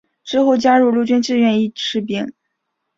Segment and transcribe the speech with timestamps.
[0.23, 2.33] 之后加入陆军志愿役士兵。